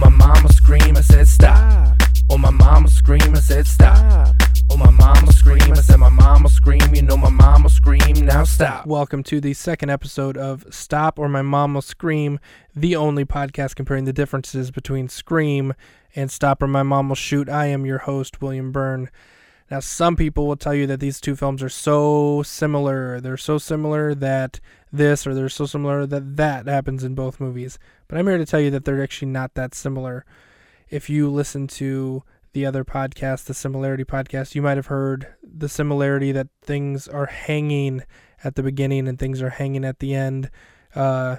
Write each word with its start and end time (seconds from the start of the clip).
Oh, 0.00 0.08
my 0.08 0.16
mama 0.16 0.52
scream, 0.52 0.96
I 0.96 1.00
said 1.00 1.26
stop. 1.26 2.00
Oh 2.30 2.38
my 2.38 2.50
mama 2.50 2.86
scream, 2.86 3.34
I 3.34 3.40
said 3.40 3.66
stop. 3.66 4.32
Oh 4.70 4.76
my 4.76 4.92
mama 4.92 5.32
scream, 5.32 5.72
I 5.72 5.80
said 5.80 5.96
my 5.96 6.08
mama 6.08 6.48
scream, 6.48 6.94
you 6.94 7.02
know 7.02 7.16
my 7.16 7.30
mama 7.30 7.68
scream, 7.68 8.24
now 8.24 8.44
stop. 8.44 8.86
Welcome 8.86 9.24
to 9.24 9.40
the 9.40 9.54
second 9.54 9.90
episode 9.90 10.36
of 10.36 10.64
Stop 10.70 11.18
or 11.18 11.28
My 11.28 11.42
Will 11.42 11.82
Scream, 11.82 12.38
the 12.76 12.94
only 12.94 13.24
podcast 13.24 13.74
comparing 13.74 14.04
the 14.04 14.12
differences 14.12 14.70
between 14.70 15.08
Scream 15.08 15.74
and 16.14 16.30
Stop 16.30 16.62
or 16.62 16.68
My 16.68 16.84
Will 16.84 17.16
Shoot. 17.16 17.48
I 17.48 17.66
am 17.66 17.84
your 17.84 17.98
host, 17.98 18.40
William 18.40 18.70
Byrne. 18.70 19.10
Now, 19.70 19.80
some 19.80 20.16
people 20.16 20.46
will 20.46 20.56
tell 20.56 20.74
you 20.74 20.86
that 20.86 21.00
these 21.00 21.20
two 21.20 21.36
films 21.36 21.62
are 21.62 21.68
so 21.68 22.42
similar. 22.42 23.20
They're 23.20 23.36
so 23.36 23.58
similar 23.58 24.14
that 24.14 24.60
this, 24.90 25.26
or 25.26 25.34
they're 25.34 25.50
so 25.50 25.66
similar 25.66 26.06
that 26.06 26.36
that 26.36 26.66
happens 26.66 27.04
in 27.04 27.14
both 27.14 27.40
movies. 27.40 27.78
But 28.08 28.18
I'm 28.18 28.26
here 28.26 28.38
to 28.38 28.46
tell 28.46 28.60
you 28.60 28.70
that 28.70 28.86
they're 28.86 29.02
actually 29.02 29.30
not 29.30 29.54
that 29.54 29.74
similar. 29.74 30.24
If 30.88 31.10
you 31.10 31.30
listen 31.30 31.66
to 31.68 32.22
the 32.54 32.64
other 32.64 32.84
podcast, 32.84 33.44
the 33.44 33.54
Similarity 33.54 34.04
podcast, 34.04 34.54
you 34.54 34.62
might 34.62 34.78
have 34.78 34.86
heard 34.86 35.34
the 35.42 35.68
similarity 35.68 36.32
that 36.32 36.48
things 36.62 37.06
are 37.06 37.26
hanging 37.26 38.02
at 38.42 38.54
the 38.54 38.62
beginning 38.62 39.06
and 39.06 39.18
things 39.18 39.42
are 39.42 39.50
hanging 39.50 39.84
at 39.84 39.98
the 39.98 40.14
end. 40.14 40.50
Uh, 40.94 41.36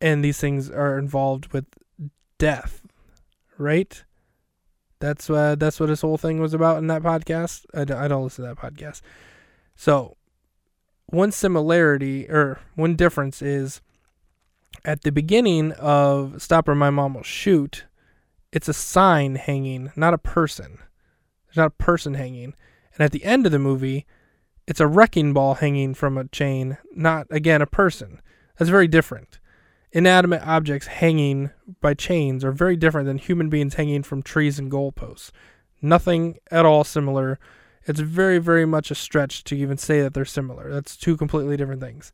and 0.00 0.24
these 0.24 0.38
things 0.38 0.70
are 0.70 0.96
involved 0.96 1.52
with 1.52 1.66
death, 2.38 2.86
right? 3.58 4.04
That's 5.00 5.28
uh, 5.28 5.56
that's 5.56 5.80
what 5.80 5.86
this 5.86 6.02
whole 6.02 6.18
thing 6.18 6.40
was 6.40 6.54
about 6.54 6.78
in 6.78 6.86
that 6.88 7.02
podcast. 7.02 7.64
I 7.74 7.84
don't 7.84 8.22
listen 8.22 8.44
to 8.44 8.54
that 8.54 8.58
podcast. 8.58 9.00
So, 9.74 10.16
one 11.06 11.32
similarity 11.32 12.28
or 12.28 12.60
one 12.74 12.96
difference 12.96 13.42
is 13.42 13.80
at 14.84 15.02
the 15.02 15.12
beginning 15.12 15.72
of 15.72 16.40
Stop 16.42 16.68
or 16.68 16.74
My 16.74 16.90
Mom 16.90 17.14
Will 17.14 17.22
Shoot, 17.22 17.86
it's 18.52 18.68
a 18.68 18.74
sign 18.74 19.36
hanging, 19.36 19.90
not 19.96 20.14
a 20.14 20.18
person. 20.18 20.78
There's 21.46 21.56
not 21.56 21.66
a 21.66 21.82
person 21.82 22.14
hanging. 22.14 22.54
And 22.94 23.04
at 23.04 23.12
the 23.12 23.24
end 23.24 23.46
of 23.46 23.52
the 23.52 23.58
movie, 23.58 24.06
it's 24.66 24.80
a 24.80 24.86
wrecking 24.86 25.32
ball 25.32 25.54
hanging 25.54 25.94
from 25.94 26.16
a 26.16 26.28
chain, 26.28 26.78
not, 26.94 27.26
again, 27.30 27.62
a 27.62 27.66
person. 27.66 28.20
That's 28.58 28.70
very 28.70 28.88
different. 28.88 29.39
Inanimate 29.92 30.46
objects 30.46 30.86
hanging 30.86 31.50
by 31.80 31.94
chains 31.94 32.44
are 32.44 32.52
very 32.52 32.76
different 32.76 33.06
than 33.06 33.18
human 33.18 33.48
beings 33.48 33.74
hanging 33.74 34.02
from 34.02 34.22
trees 34.22 34.58
and 34.58 34.70
goalposts. 34.70 35.30
Nothing 35.82 36.38
at 36.50 36.64
all 36.64 36.84
similar. 36.84 37.40
It's 37.86 38.00
very, 38.00 38.38
very 38.38 38.66
much 38.66 38.90
a 38.90 38.94
stretch 38.94 39.42
to 39.44 39.56
even 39.56 39.78
say 39.78 40.00
that 40.00 40.14
they're 40.14 40.24
similar. 40.24 40.72
That's 40.72 40.96
two 40.96 41.16
completely 41.16 41.56
different 41.56 41.80
things. 41.80 42.12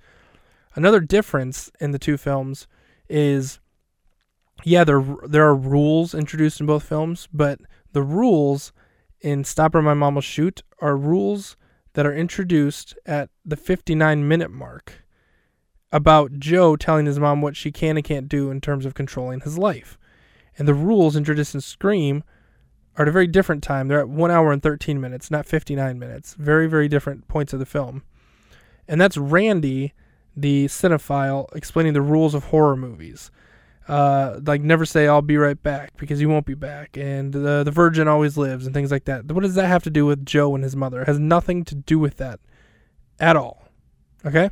Another 0.74 1.00
difference 1.00 1.70
in 1.80 1.91
the 1.91 1.98
two 1.98 2.16
films 2.16 2.66
is 3.08 3.60
yeah, 4.64 4.84
there 4.84 5.04
there 5.27 5.47
are 5.47 5.54
rules 5.54 6.14
introduced 6.14 6.60
in 6.60 6.66
both 6.66 6.82
films, 6.82 7.28
but 7.32 7.60
the 7.92 8.02
rules 8.02 8.72
in 9.20 9.44
Stop 9.44 9.74
or 9.74 9.82
My 9.82 9.94
Mom 9.94 10.14
Will 10.14 10.22
Shoot 10.22 10.62
are 10.80 10.97
rules 10.97 11.56
that 11.92 12.06
are 12.06 12.14
introduced 12.14 12.94
at 13.04 13.30
the 13.44 13.56
59 13.56 14.27
minute 14.27 14.50
mark 14.50 15.06
about 15.97 16.39
Joe 16.39 16.77
telling 16.77 17.06
his 17.06 17.19
mom 17.19 17.41
what 17.41 17.56
she 17.56 17.72
can 17.72 17.97
and 17.97 18.05
can't 18.05 18.28
do 18.28 18.50
in 18.50 18.61
terms 18.61 18.84
of 18.84 18.94
controlling 18.94 19.41
his 19.41 19.58
life. 19.58 19.98
And 20.58 20.66
the 20.66 20.75
rules 20.75 21.16
in 21.16 21.25
Scream 21.25 22.25
are 22.97 23.03
at 23.03 23.08
a 23.08 23.12
very 23.12 23.27
different 23.27 23.62
time. 23.62 23.88
They're 23.88 24.00
at 24.00 24.08
1 24.08 24.30
hour 24.30 24.53
and 24.53 24.62
13 24.62 25.00
minutes, 25.00 25.30
not 25.30 25.47
59 25.47 25.98
minutes. 25.98 26.34
Very, 26.34 26.66
very 26.66 26.88
different 26.88 27.28
points 27.28 27.53
of 27.53 27.58
the 27.58 27.66
film. 27.66 28.03
And 28.88 29.00
that's 29.00 29.16
Randy, 29.16 29.92
the 30.36 30.66
cinephile, 30.66 31.55
explaining 31.55 31.92
the 31.92 32.03
rules 32.03 32.34
of 32.34 32.44
horror 32.44 32.77
movies 32.77 33.31
uh, 33.88 34.41
like 34.44 34.62
never 34.62 34.84
say 34.84 35.06
I'll 35.06 35.22
be 35.22 35.36
right 35.36 35.60
back 35.60 35.97
because 35.97 36.20
you 36.20 36.28
won't 36.28 36.47
be 36.47 36.55
back, 36.55 36.97
and 36.97 37.33
the 37.33 37.62
the 37.62 37.70
virgin 37.70 38.08
always 38.08 38.36
lives 38.36 38.66
and 38.66 38.75
things 38.75 38.91
like 38.91 39.05
that. 39.05 39.31
What 39.31 39.42
does 39.42 39.55
that 39.55 39.66
have 39.66 39.84
to 39.84 39.91
do 39.91 40.06
with 40.06 40.27
Joe 40.27 40.55
and 40.55 40.64
his 40.64 40.75
mother? 40.75 41.03
It 41.03 41.06
has 41.06 41.19
nothing 41.19 41.65
to 41.66 41.75
do 41.75 41.98
with 41.98 42.16
that 42.16 42.41
at 43.21 43.37
all. 43.37 43.69
Okay, 44.25 44.50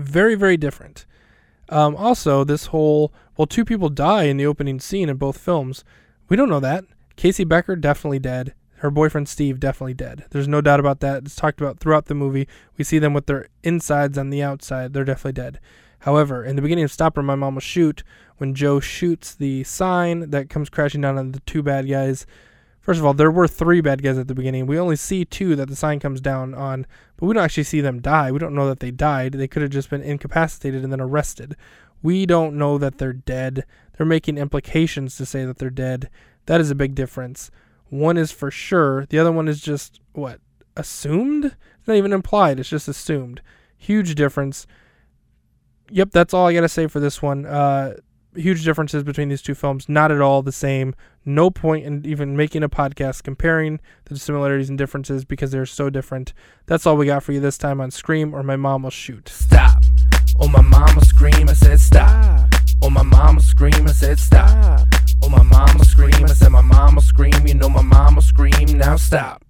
very 0.00 0.34
very 0.34 0.56
different. 0.56 1.06
Um, 1.68 1.94
also, 1.94 2.42
this 2.42 2.66
whole 2.66 3.12
well, 3.36 3.46
two 3.46 3.64
people 3.64 3.88
die 3.88 4.24
in 4.24 4.36
the 4.36 4.46
opening 4.46 4.80
scene 4.80 5.08
in 5.08 5.16
both 5.16 5.38
films. 5.38 5.84
We 6.28 6.36
don't 6.36 6.48
know 6.48 6.60
that. 6.60 6.84
Casey 7.16 7.44
Becker 7.44 7.76
definitely 7.76 8.18
dead. 8.18 8.54
Her 8.76 8.90
boyfriend 8.90 9.28
Steve 9.28 9.60
definitely 9.60 9.94
dead. 9.94 10.24
There's 10.30 10.48
no 10.48 10.60
doubt 10.60 10.80
about 10.80 11.00
that. 11.00 11.24
It's 11.24 11.36
talked 11.36 11.60
about 11.60 11.78
throughout 11.78 12.06
the 12.06 12.14
movie. 12.14 12.48
We 12.76 12.84
see 12.84 12.98
them 12.98 13.12
with 13.12 13.26
their 13.26 13.48
insides 13.62 14.16
on 14.16 14.30
the 14.30 14.42
outside. 14.42 14.92
They're 14.92 15.04
definitely 15.04 15.32
dead. 15.32 15.60
However, 16.00 16.42
in 16.44 16.56
the 16.56 16.62
beginning 16.62 16.84
of 16.84 16.92
Stop 16.92 17.18
or 17.18 17.22
My 17.22 17.34
Mom 17.34 17.54
Will 17.54 17.60
Shoot, 17.60 18.02
when 18.38 18.54
Joe 18.54 18.80
shoots 18.80 19.34
the 19.34 19.64
sign 19.64 20.30
that 20.30 20.48
comes 20.48 20.70
crashing 20.70 21.02
down 21.02 21.18
on 21.18 21.32
the 21.32 21.40
two 21.40 21.62
bad 21.62 21.88
guys, 21.88 22.26
first 22.80 23.00
of 23.00 23.06
all, 23.06 23.14
there 23.14 23.30
were 23.30 23.48
three 23.48 23.80
bad 23.80 24.02
guys 24.02 24.18
at 24.18 24.28
the 24.28 24.34
beginning. 24.34 24.66
We 24.66 24.78
only 24.78 24.96
see 24.96 25.24
two 25.24 25.56
that 25.56 25.68
the 25.68 25.76
sign 25.76 26.00
comes 26.00 26.20
down 26.20 26.54
on, 26.54 26.86
but 27.16 27.26
we 27.26 27.34
don't 27.34 27.44
actually 27.44 27.64
see 27.64 27.80
them 27.80 28.00
die. 28.00 28.30
We 28.32 28.38
don't 28.38 28.54
know 28.54 28.68
that 28.68 28.80
they 28.80 28.90
died. 28.90 29.32
They 29.32 29.48
could 29.48 29.62
have 29.62 29.70
just 29.70 29.90
been 29.90 30.02
incapacitated 30.02 30.82
and 30.82 30.92
then 30.92 31.00
arrested. 31.00 31.56
We 32.02 32.26
don't 32.26 32.56
know 32.56 32.78
that 32.78 32.98
they're 32.98 33.12
dead. 33.12 33.64
They're 33.96 34.06
making 34.06 34.38
implications 34.38 35.16
to 35.16 35.26
say 35.26 35.44
that 35.44 35.58
they're 35.58 35.70
dead. 35.70 36.08
That 36.46 36.60
is 36.60 36.70
a 36.70 36.74
big 36.74 36.94
difference. 36.94 37.50
One 37.88 38.16
is 38.16 38.32
for 38.32 38.50
sure, 38.50 39.06
the 39.06 39.18
other 39.18 39.32
one 39.32 39.48
is 39.48 39.60
just, 39.60 40.00
what, 40.12 40.40
assumed? 40.76 41.44
It's 41.44 41.88
not 41.88 41.96
even 41.96 42.12
implied, 42.12 42.60
it's 42.60 42.68
just 42.68 42.88
assumed. 42.88 43.42
Huge 43.76 44.14
difference 44.14 44.66
yep, 45.90 46.10
that's 46.10 46.32
all 46.32 46.46
I 46.46 46.54
got 46.54 46.62
to 46.62 46.68
say 46.68 46.86
for 46.86 47.00
this 47.00 47.20
one. 47.20 47.44
Uh, 47.44 47.94
huge 48.34 48.64
differences 48.64 49.02
between 49.02 49.28
these 49.28 49.42
two 49.42 49.54
films. 49.54 49.88
Not 49.88 50.12
at 50.12 50.20
all 50.20 50.42
the 50.42 50.52
same. 50.52 50.94
No 51.24 51.50
point 51.50 51.84
in 51.84 52.04
even 52.06 52.36
making 52.36 52.62
a 52.62 52.68
podcast 52.68 53.22
comparing 53.22 53.80
the 54.04 54.18
similarities 54.18 54.68
and 54.68 54.78
differences 54.78 55.24
because 55.24 55.50
they're 55.50 55.66
so 55.66 55.90
different. 55.90 56.32
That's 56.66 56.86
all 56.86 56.96
we 56.96 57.06
got 57.06 57.22
for 57.22 57.32
you 57.32 57.40
this 57.40 57.58
time 57.58 57.80
on 57.80 57.90
Scream 57.90 58.34
or 58.34 58.42
My 58.42 58.56
Mom 58.56 58.82
Will 58.82 58.90
Shoot. 58.90 59.28
Stop. 59.28 59.82
Oh, 60.38 60.48
my 60.48 60.62
mama 60.62 61.04
scream, 61.04 61.48
I 61.48 61.52
said 61.52 61.80
stop. 61.80 62.48
Oh, 62.82 62.88
my 62.88 63.02
mama 63.02 63.40
scream, 63.42 63.86
I 63.86 63.92
said 63.92 64.18
stop. 64.18 64.88
Oh, 65.22 65.28
my 65.28 65.42
mama 65.42 65.84
scream, 65.84 66.24
I 66.24 66.28
said 66.28 66.50
my 66.50 66.62
mama 66.62 67.02
scream, 67.02 67.46
you 67.46 67.54
know 67.54 67.68
my 67.68 67.82
mama 67.82 68.22
scream, 68.22 68.78
now 68.78 68.96
stop. 68.96 69.44